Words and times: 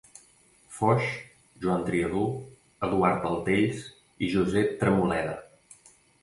Foix, 0.75 1.09
Joan 1.65 1.83
Triadú, 1.89 2.23
Eduard 2.87 3.27
Artells 3.33 3.85
i 4.25 4.31
Josep 4.37 4.75
Tremoleda. 4.81 5.37